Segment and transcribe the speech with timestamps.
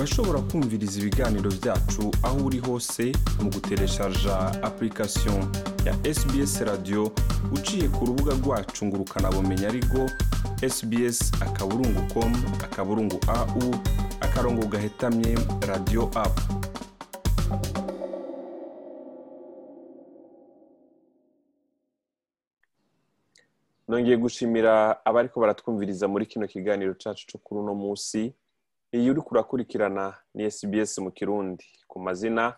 [0.00, 3.04] urashobora kumviriza ibiganiro byacu aho uri hose
[3.42, 4.34] mu gutereshaja
[4.68, 5.40] application
[5.86, 7.02] ya sbs radio
[7.56, 9.98] uciye ku rubuga rwacu ngo ukanabumenya ariko
[10.74, 12.32] sbs akaburungu com
[12.66, 13.62] akaburungu au
[14.26, 15.30] akarongo gahetamye
[15.70, 16.42] radio apu
[23.88, 28.34] nongeye gushimira abariko baratwumviriza muri kino kiganiro cacu co kuri uno musi
[28.92, 31.64] iyi uri kurakurikirana ni sbs mu kirundi.
[31.88, 32.56] Ku mazina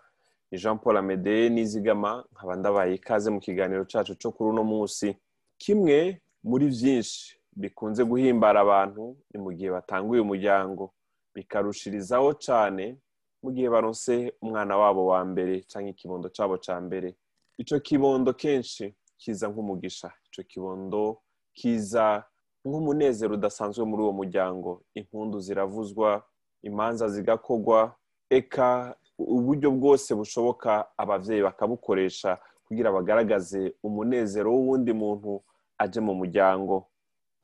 [0.51, 5.17] ni jean paul amede nizigama nkaba ndabaye ikaze mu kiganiro cacu co kuri uno musi
[5.59, 10.93] kimwe muri vyinshi bikunze guhimbara abantu ni mu gihe batanguye umuryango.
[11.35, 12.97] Bikarushirizaho cane
[13.43, 17.15] mu gihe baronse umwana wabo wa mbere canke ikibondo cabo ca mbere.
[17.59, 20.13] Ico kibondo kenshi kiza nk'umugisha.
[20.33, 21.21] Ico kibondo
[21.55, 22.25] kiza
[22.65, 24.83] nk'umunezero udasanzwe muri uwo muryango.
[24.95, 26.23] Impundu ziravuzwa
[26.63, 27.95] imanza zigakorwa
[28.31, 35.43] eka uburyo bwose bushoboka abavyeyi bakabukoresha kugira bagaragaze umunezero w'uwundi muntu
[35.79, 36.87] aje mu muryango.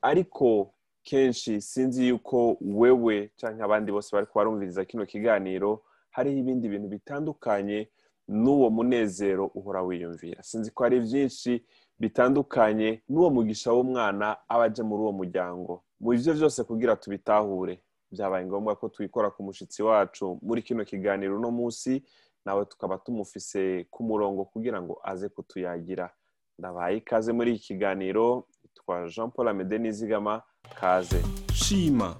[0.03, 0.71] Ariko
[1.03, 7.89] kenshi sinzi yuko wewe canke abandi bose bariko barumviriza kino kiganiro hariho ibindi bintu bitandukanye
[8.29, 10.43] n'uwo munezero uhora wiyumvira.
[10.43, 11.65] Sinzi ko hari byinshi
[12.01, 15.83] bitandukanye n'uwo mugisha w'umwana aba aje muri uwo muryango.
[16.01, 17.83] Mu byo byose kugira tubitahure
[18.13, 22.03] byabaye ngombwa ko twikora ku mushyitsi wacu muri kino kiganiro uno munsi
[22.45, 26.11] nawe tukaba tumufise ku murongo kugira ngo aze kutuyagira.
[26.59, 30.43] Ndabaye ikaze muri iki kiganiro twa jean paul amede nizigama
[30.81, 31.21] kaze.
[31.53, 32.17] Shima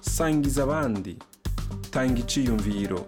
[0.00, 1.16] sangiza abandi
[1.90, 3.00] tanga iciyumviro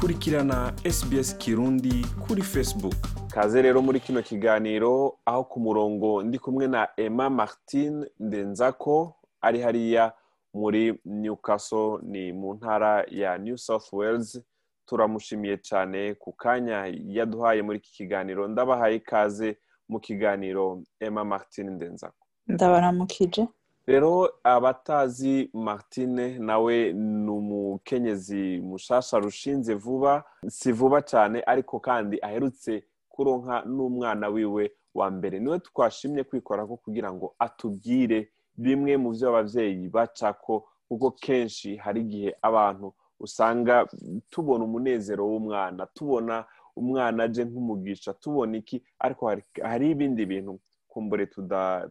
[0.00, 2.96] kurikirana sbs kirundi kuri facebook.
[3.34, 9.60] Kaze rero muri kino kiganiro aho ku murongo ndi kumwe na emma martin ndenzako ari
[9.60, 10.12] hariya
[10.54, 14.40] muri newcastle ni mu ntara ya new south wales.
[14.86, 18.48] Turamushimiye cyane ku kanya yaduhaye muri iki kiganiro.
[18.48, 19.56] Ndabahaye ikaze
[19.88, 23.48] mu kiganiro emma martin ndenzako ndabaramukije.
[23.86, 32.84] Rero abatazi martine nawe ni umukenyezi mushasha rushinze vuba si vuba cyane ariko kandi aherutse
[33.14, 34.64] kuronka n'umwana wiwe
[34.94, 35.38] wa mbere.
[35.40, 38.18] Niwe twashimye kwikorako kugira ngo atubwire
[38.56, 43.86] bimwe mu byo ababyeyi bacako kuko kenshi hari igihe abantu usanga
[44.30, 46.44] tubona umunezero w'umwana tubona
[46.76, 48.82] umwana aje nk'umugisha tubona iki?
[48.98, 49.22] Ariko
[49.62, 50.58] hari ibindi bintu
[50.90, 51.26] kumbure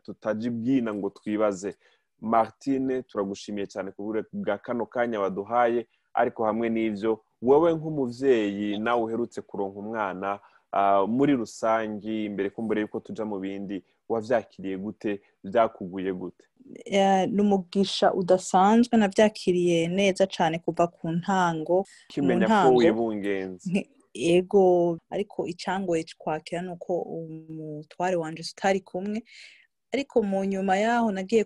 [0.03, 1.75] tutaji bwina ngo twibaze.
[2.23, 9.41] Martine turagushimiye cyane ku bwa kano kanya waduhaye ariko hamwe n'ibyo wowe nk'umubyeyi nawe uherutse
[9.43, 10.39] kuronka umwana
[11.07, 15.21] muri rusange mbere kumbure yuko tuja mu bindi wabyakiriye gute?
[15.43, 16.43] Byakuguye gute?
[17.27, 18.97] Ni umugisha udasanzwe.
[18.97, 21.85] Nabyakiriye neza cyane kuva ku ntango.
[22.07, 24.97] Kimenya ko wibungenze ego.
[25.09, 29.23] Ariko icyangoye kwakira ni uko umutware wanjye tutari kumwe.
[29.93, 31.45] Ariko mu nyuma yaho nagiye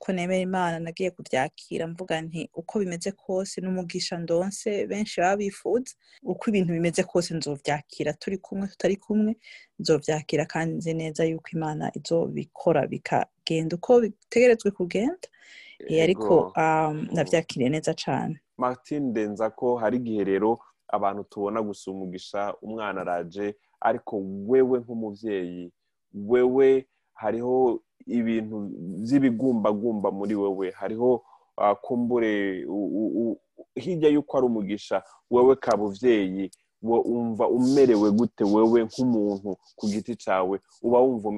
[0.00, 6.42] kunemera imana nagiye kubyakira mvuga nti uko bimeze kose n'umugisha ndonse benshi baba bifuza uko
[6.50, 9.36] ibintu bimeze kose nzobyakira turi kumwe tutari kumwe
[9.78, 15.28] nzobyakira kandi nzi neza yuko imana izobikora bikagenda uko bitegerezwe kugenda.
[16.02, 16.52] Ariko
[17.12, 23.54] nabyakiriye neza cyane martin ndenza ko hari igihe rero abantu tubona gusa umugisha umwana araje
[23.80, 24.14] ariko
[24.48, 25.72] wewe nk'umubyeyi
[26.14, 28.56] wewe hariho ibintu
[29.02, 31.22] by'ibigumbagumba muri wowe hariho
[31.82, 32.66] kumbure
[33.74, 36.50] hirya y'uko ari umugisha wowe kabuvyeyi
[36.82, 41.28] wumva umerewe gute wewe nk'umuntu ku giti cyawe uba wumva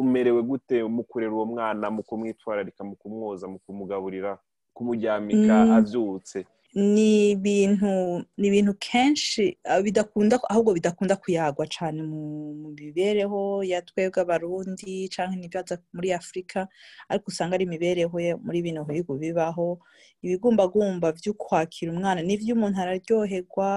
[0.00, 4.38] umerewe gute mu kurera uwo mwana mu kumwitwararika mu kumwoza mu kumugaburira
[4.74, 6.46] kumuryamika abyutse?
[6.74, 12.22] Ni ibintu ni ibintu kenshi bidakunda ahubwo bidakunda kuyagwa cyane mu
[12.76, 16.68] mibereho ya twebwe abarundi cyangwa n'ibyaza muri afurika
[17.08, 19.80] ariko usanga ari imibereho muri bino bihugu bibaho.
[20.22, 23.68] Ibigumbagumba byo kwakira umwana n'ibyo umuntu araryoherwa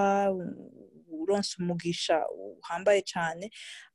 [1.22, 2.16] uronse umugisha
[2.60, 3.44] uhambaye cyane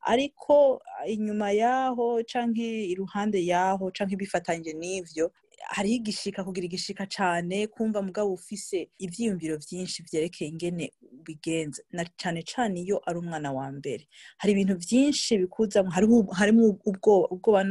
[0.01, 0.81] ariko
[1.15, 2.63] inyuma yaho cyangwa
[2.93, 5.25] iruhande yaho cyangwa ibifatanyije n'ibyo
[5.75, 10.91] hariho igishika kugira igishika cyane kumva mugabo ufise ibyiyumviro byinshi byerekeye ingene
[11.25, 14.07] bigenza na cyane cyane iyo ari umwana wa mbere.
[14.37, 15.89] Hari ibintu byinshi bikuzamo
[16.39, 17.63] harimo ubwoba ubwoba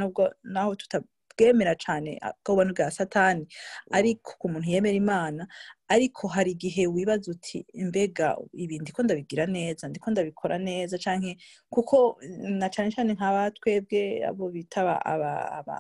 [0.45, 3.47] naho tutabwemera cyane ubwoba bwa satani.
[3.91, 5.47] Ariko ku muntu yemera imana
[5.89, 10.99] ariko hari igihe wibaza uti mbega ibi ndiko ndabigira neza ndiko ndabikora neza?
[10.99, 11.35] Cyangwa
[11.71, 12.19] kuko
[12.59, 15.77] na cyane cyane nk'aba twebwe abo bita aba aba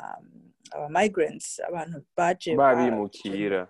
[0.90, 3.68] migrants abantu baje babimukira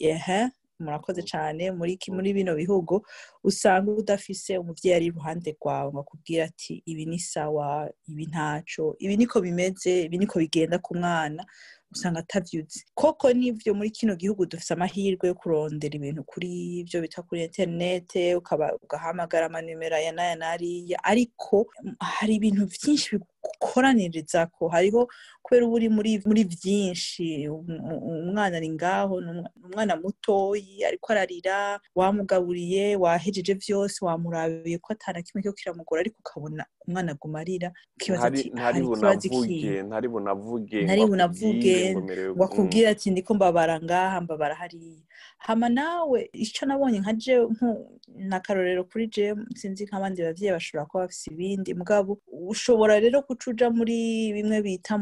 [0.00, 0.48] ehe
[0.82, 1.70] murakoze cyane.
[1.70, 3.06] Muri muri bino bihugu
[3.44, 9.14] usanga udafise umubyeyi ari iruhande rwawe ngo akubwire ati ibi ni sawa ibi ntaco ibi
[9.16, 11.46] niko bimeze ibi niko bigenda ku mwana.
[11.92, 17.22] Usanga atavyuzi koko nivyo muri kino gihugu dufise amahirwe yo kurondera ibintu kuri ivyo bita
[17.22, 21.66] kuri interinete ugahamagara amanimero aya n'aya n'ariya ariko
[22.00, 25.08] hari ibintu vyinshi bigukoranirizako hariho
[25.42, 25.88] kubera uba uri
[26.26, 29.30] muri vyinshi umwana ari ngaho ni
[29.66, 36.64] umwana mutoyi ariko ararira wamugaburiye wahejeje vyose wamurabiye ko atana kimwe cyo kiramugora ariko ukabona
[36.88, 39.82] umwana aguma arira ukibaza ati hari ikibazo ikihe
[40.86, 41.81] ntari bunavuge
[42.34, 45.02] ngo akubwire ati ndiko mbabara ngaha mbabara hariya.
[45.38, 47.34] Hama nawe ico nabonye nka je
[48.30, 51.74] n'akarorero kuri je sinzi nk'abandi bavyeyi bashobora kuba bafise ibindi.
[51.74, 52.18] Mugabo
[52.48, 54.94] ushobora rero kuca uja muri bimwe bita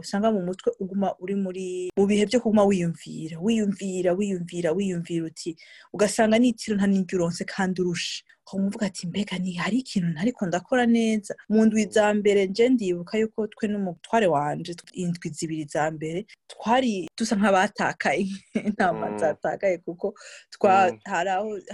[0.00, 1.66] usanga mu mutwe uguma uri muri
[1.96, 5.56] mu bihe vyo kuguma wiyumvira wiyumvira wiyumvira wiyumvira uti
[5.92, 10.86] ugasanga n'itiro nta n'iryo uronse kandi urusha umuvuga ati mbega ni hari ikintu ntariko ndakora
[10.86, 11.34] neza?
[11.48, 17.08] Mu ndwi za mbere nje ndibuka yuko twe n'umutware wanje indwi zibiri za mbere twari
[17.18, 18.26] dusa nk'abatakaye
[18.68, 20.14] intama zatakaye kuko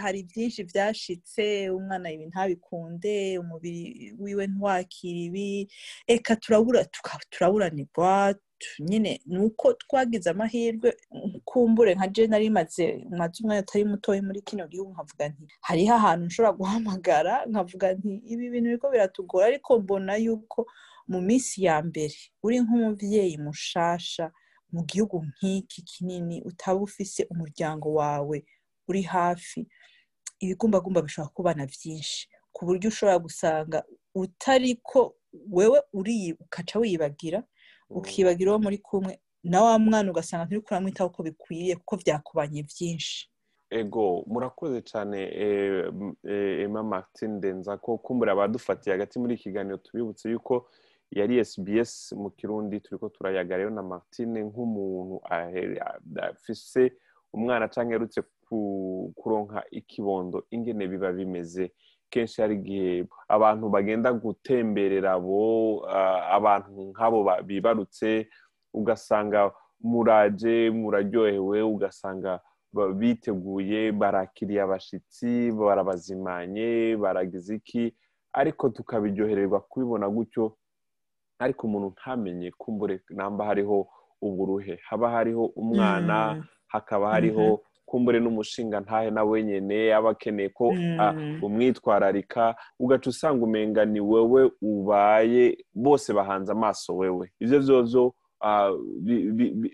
[0.02, 5.48] hari byinshi vyashitse umwana ibi ntabikunde umubiri wiwe ntiwakira ibi
[6.14, 6.80] eka turabura
[7.32, 8.34] turaburanirwa
[8.80, 10.96] nyine ni uko twagize amahirwe
[11.44, 16.24] kumbure nka je nari maze umwanya atari mutoya muri kino gihugu nkavuga nti hariho ahantu
[16.26, 20.66] nshobora guhamagara nkavuga nti ibi bintu biriko biratugora ariko mbona yuko
[21.10, 22.14] mu minsi ya mbere
[22.44, 24.30] uri nk'umuvyeyi mushasha
[24.72, 28.36] mu gihugu nk'iki kinini utaba ufise umuryango wawe
[28.88, 29.66] uri hafi
[30.40, 33.78] ibigumbagumba bishobora kubana vyinshi ku buryo ushobora gusanga
[34.14, 35.14] utariko
[35.50, 37.42] wewe uriye ukaca wibagira
[37.90, 43.28] ukibagira uwo muri kumwe na wa mwana ugasanga nturi kuramwitaho uko bikwiye kuko vyakubanye vyinshi
[43.70, 45.18] ego murakoze cyane
[46.64, 50.68] emma martin ndenza ko kumbura abadufatiye hagati muri iki kiganiro tubibutse yuko
[51.10, 55.20] yari sbs mu kirundi turiko turayaga rero na martin nk'umuntu
[56.30, 56.92] afise
[57.32, 58.20] umwana cyangwa yarutse
[59.16, 61.70] kuronka ikibondo ingene biba bimeze.
[62.10, 65.40] Kenshi hari igihe abantu bagenda gutemberera abo
[66.36, 67.18] abantu nk'abo
[67.48, 68.28] bibarutse
[68.74, 72.40] ugasanga muraje muraryohewe ugasanga
[73.00, 77.94] biteguye barakiriye abashitsi barabazimanye baragize iki?
[78.32, 80.54] Ariko tukabiryohererwa kubibona gutyo
[81.38, 83.88] ariko umuntu ntamenye kumbure namba hariho
[84.22, 84.78] uburuhe.
[84.88, 90.66] Haba hariho umwana hakaba hariho kumbure n'umushinga ntahe na wenyine aba akeneye ko
[91.42, 97.32] umwitwararika ugaca usanga umenga ni wewe ubaye bose bahanze amaso wewe.
[97.42, 98.14] Ibyo byozo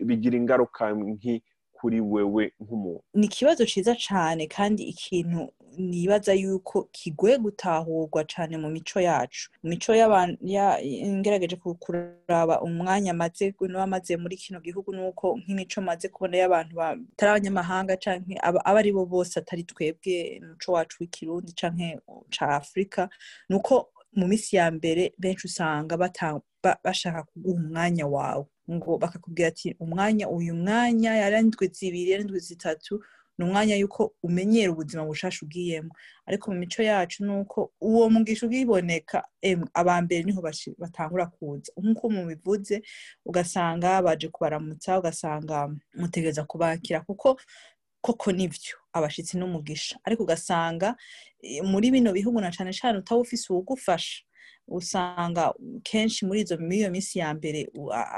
[0.09, 1.43] bigira ingaruka nki
[1.73, 3.03] kuri wewe nk'umuntu.
[3.15, 9.51] Ni ikibazo cyiza cyane kandi ikintu nibaza yuko kigoye gutahurwa cyane mu mico yacu.
[9.63, 17.31] Mico ngerageje kuraba umwanya amaze n'abamaze muri kino gihugu nuko nk'imico maze kubona y'abantu batari
[17.31, 22.01] abanyamahanga cyangwa aba ari bo bose atari twebwe umuco wacu w'ikirundi cyangwa
[22.31, 23.09] ca afurika
[23.49, 25.97] ni uko mu minsi ya mbere benshi usanga
[26.85, 28.45] bashaka kuguha umwanya wawe.
[28.71, 33.03] Ngo bakakubwira ati umwanya uyu mwanya yari indwi zibiri yari indwi zitatu
[33.39, 35.91] ni umwanya yuko umenyera ubuzima bushasha ugiyemo.
[36.27, 39.25] Ariko mu mico yacu ni uko uwo mugisha ubwiboneka
[39.75, 40.41] aba mbere ni ho
[40.79, 41.73] batangura kuza.
[41.77, 42.83] Nk'uko mubivuze
[43.25, 47.37] ugasanga baje kubaramutsa ugasanga mutegereza kubakira kuko
[48.01, 49.99] koko nivyo abashitsi n'umugisha.
[50.05, 50.97] Ariko ugasanga
[51.65, 54.23] muri bino bihugu na cane cane utaba ufise uwugufasha.
[54.69, 57.71] Usanga kenshi muri izo iyo minsi ya mbere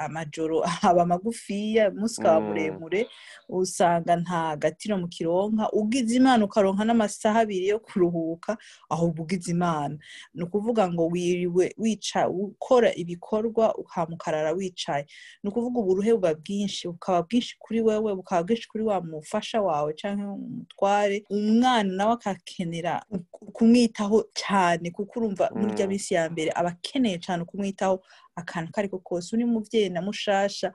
[0.05, 3.07] amajoro aba magufiya umunsi ukaba muremure
[3.49, 8.57] usanga nta gatiro mu kironka ugize imana ukaronka n'amasaha abiri yo kuruhuka
[8.91, 9.97] ahubwo ugize imana.
[10.35, 15.07] Ni ukuvuga ngo wiriwe wica ukora ibikorwa ukamukarara wicaye.
[15.43, 19.93] Ni ukuvuga uburuhe buba bwinshi bukaba bwinshi kuri wewe bukaba bwinshi kuri wa mufasha wawe
[20.01, 23.05] cyangwa umutware umwana nawe akakenera
[23.53, 27.97] kumwitaho cyane kuko urumva muri irya minsi ya mbere aba akeneye cyane kumwitaho
[28.41, 29.29] akantu ko ariko kose.
[29.37, 30.73] Uri mubyeyi na mushasha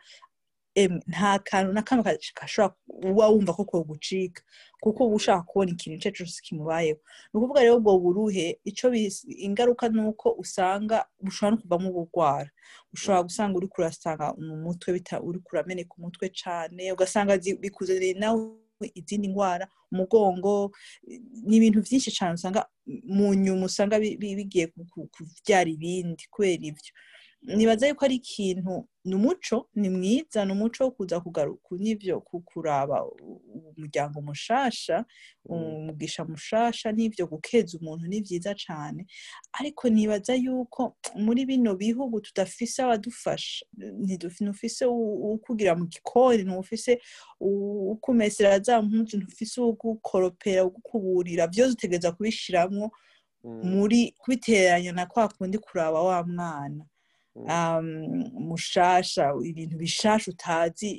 [1.07, 2.73] nta kantu na kamwe gashobora
[3.09, 4.41] uba wumva ko kogucika
[4.81, 6.97] kuko uba ushaka kubona ikintu icyo cyose kimubayeho.
[7.29, 8.89] Ni ukuvuga rero ubwo buruhe icyo
[9.45, 12.49] ingaruka ni uko usanga bushobora no kuvamo ubugwara.
[12.93, 18.41] Ushobora gusanga uri kurasanga mu mutwe uri kurameneka umutwe cyane ugasanga bikuzaniye nawe
[18.95, 20.71] izindi ndwara umugongo
[21.47, 22.65] ni ibintu byinshi cyane usanga
[23.15, 24.65] mu nyuma usanga bigiye
[25.13, 26.91] kubyara ibindi kubera ibyo.
[27.43, 33.03] Nibaza yuko ari ikintu ni umuco ni mwiza ni umuco wo kuza kugaruka n'ibyo kuraba
[33.75, 35.05] umuryango mushasha
[35.45, 39.05] umugisha mushasha n'ibyo gukeza umuntu ni byiza cyane
[39.59, 43.65] ariko nibaza yuko muri bino bihugu tudafise abadufasha
[44.03, 47.01] ntidufise ukugira mu gikoni ntufise
[47.93, 52.91] ukumesera za mpunzi ntufise ugukoropera ugukuburira byose utegereza kubishiramwo
[53.43, 56.85] muri kubiteranya na kwa kundi kuraba wa mwana.
[58.49, 60.89] Mushasha ibintu bishasha utazi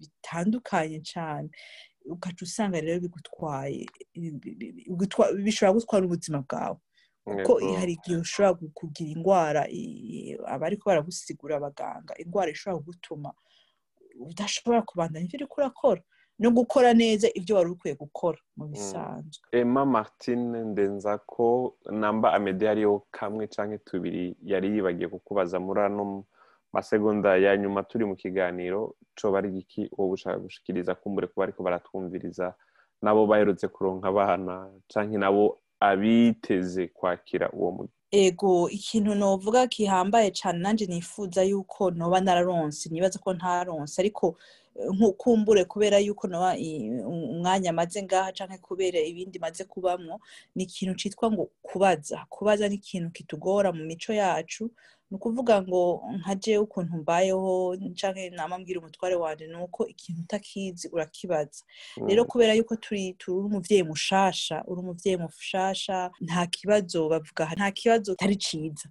[0.00, 1.48] bitandukanye cyane
[2.04, 3.86] ugaca usanga rero bigutwaye
[5.44, 6.76] bishobora gutwara ubuzima bwawe.
[7.24, 9.62] Kuko hari igihe ushobora kugira indwara
[10.54, 13.30] abariko baragusigura abaganga indwara ishobora kugutuma
[14.30, 16.02] udashobora kubandanya ibyo uriko urakora.
[16.38, 19.44] No gukora neza ibyo wari ukwiye gukora mu bisanzwe.
[19.52, 26.24] Emma martine ndenza ko namba amede hariyo kamwe cyangwa tubiri yari yibagiye kukubaza muri ano
[26.72, 31.62] masegonda ya nyuma turi mu kiganiro co bari giki uwo gushaka gushikiriza kumbure kuba ariko
[31.62, 32.54] baratwumviriza
[33.02, 37.70] nabo baherutse kuronka abana canke nabo abiteze kwakira uwo
[38.22, 44.26] ego ikintu novuga kihambaye cyane nanjye nifuza yuko noba nararonse nibaza ko ntaronse ariko
[44.94, 46.50] nkukumbure kubera yuko noba
[47.06, 50.14] umwanya maze ngaha canke kubera ibindi maze kubamwo
[50.54, 52.26] ni ikintu citwa ngo kubaza.
[52.30, 54.70] Kubaza ni ikintu kitugora mu mico yacu
[55.14, 60.20] ni ukuvuga ngo nka jewe ukuntu mbayeho canke nama mbwira umutware wanje ni uko ikintu
[60.22, 61.62] utakizi urakibaza.
[62.08, 68.12] Rero kubera yuko turi turi umuvyeyi mushasha uri umuvyeyi mushasha nta kibazo bavuga nta kibazo
[68.12, 68.88] atari ciza.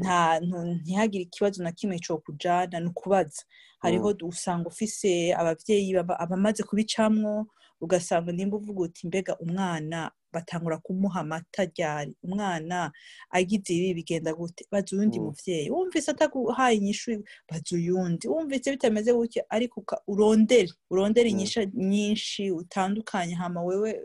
[0.00, 0.40] Nta
[0.82, 3.42] ntihagire ikibazo na kimwe cyo kujana ni ukubaza.
[3.84, 7.46] Hariho usanga ufise abavyeyi abamaze kubicamwo
[7.80, 12.14] ugasanga nimba uvuga uti mbega umwana batangura kumuha amata ryari?
[12.22, 12.92] Umwana
[13.30, 14.64] agize ibi bigenda gute?
[14.70, 15.70] Baza uyundi muvyeyi.
[15.70, 18.28] Wumvise ataguhaye inyishu baza uyundi.
[18.28, 20.72] Wumvise bitameze gutya ariko urondere.
[20.90, 23.34] Urondere inyisha nyinshi utandukanye.
[23.34, 24.00] Hama wewe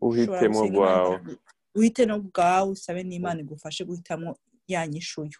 [0.00, 1.20] uhitemo bwawe
[1.74, 4.36] uhite no bwawe usabe n'imana igufashe guhitamo
[4.68, 5.38] ya nyishuyo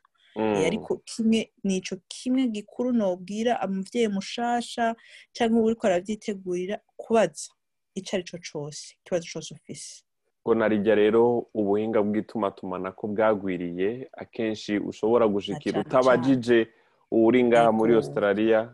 [0.66, 4.94] ariko kimwe nico kimwe gikuru nobwira umuvyeyi mushasha
[5.32, 7.48] cyangwa uriko aravyitegurira kubaza
[7.94, 10.04] ico arico cose ikibazo cose ufise.
[10.46, 11.22] Ngo narijya rero
[11.54, 16.68] ubuhinga bw'itumatumanako bwagwiriye akenshi ushobora gushikira utabajije
[17.10, 18.70] uri ngaha muri australia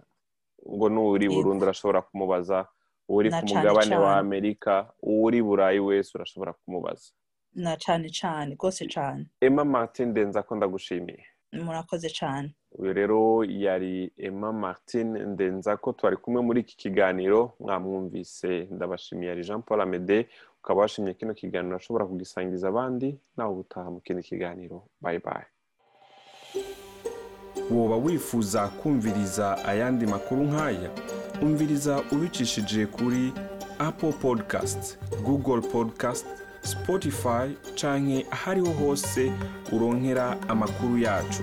[0.68, 2.68] ngo n'uri burundu urashobora kumubaza
[3.08, 7.08] uri ku mugabane wa amerika uri burayi wese urashobora kumubaza.
[7.54, 9.26] Na cane cane rwose cane.
[9.40, 11.24] Emma martin ndenza ko ndagushimiye.
[11.52, 12.54] Murakoze cane.
[12.78, 18.68] Uyu rero yari emma martin ndenza ko twari kumwe muri iki kiganiro mwamwumvise.
[18.70, 20.28] Ndabashimiye yari jean paul amede.
[20.62, 24.82] Ukaba washimye kino kiganiro ashobora kugisangiza abandi nawe ubutaha mu kindi kiganiro.
[25.00, 25.46] Bayi bayi
[27.70, 30.90] woba wifuza kumviriza ayandi makuru nk'aya
[31.42, 33.32] umviriza ubicishije kuri
[33.78, 36.26] apple podcast google podcast
[36.62, 37.46] spotify
[37.80, 39.32] canke ahariho hose
[39.72, 41.42] uronkera amakuru yacu.